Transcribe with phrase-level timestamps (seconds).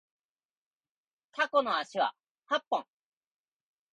[1.31, 2.15] タコの足は
[2.47, 2.83] 八本